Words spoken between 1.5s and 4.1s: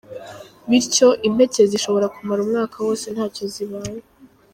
zishobora kumara umwaka wose ntacyo zibaye.